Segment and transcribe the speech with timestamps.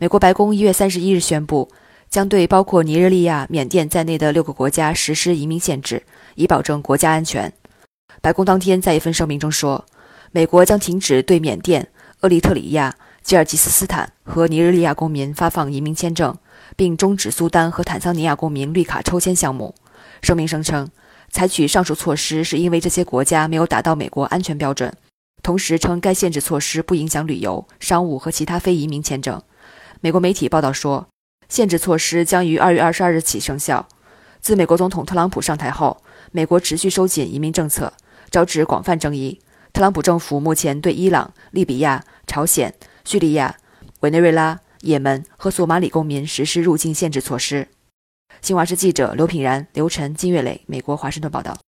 [0.00, 1.68] 美国白宫一月三十一日宣布，
[2.08, 6.04] 将对包括尼日利亚、缅甸在内的六个国家实施移民限制，
[6.36, 7.52] 以保证国家安全。
[8.22, 9.84] 白宫当天在一份声明中说，
[10.30, 11.88] 美国将停止对缅甸、
[12.20, 16.32] 厄立特里亚、吉尔吉斯斯坦和尼日利亚公民发放移民签证，
[16.76, 19.74] 并终止苏丹和坦桑尼亚公民绿卡抽签项目。
[20.22, 20.88] 声明声称，
[21.32, 24.94] 采取上述措施是因为这些国家没有达到美国安全标准，
[25.42, 29.42] 同时称该限制措施不影响旅游、商务和其他非移民签证。
[30.00, 31.08] 美国媒体报道说，
[31.48, 33.88] 限制措施将于二月二十二日起生效。
[34.40, 36.00] 自美国总统特朗普上台后，
[36.30, 37.92] 美国持续收紧移民政策，
[38.30, 39.40] 招致广泛争议。
[39.72, 42.72] 特朗普政府目前对伊朗、利比亚、朝鲜、
[43.04, 43.56] 叙利亚、
[44.00, 47.66] 委内瑞拉、也门和索马里公民实施入境限制措施。
[48.40, 51.58] 新华社记者刘品然、刘晨、金月磊，美国华盛顿报道。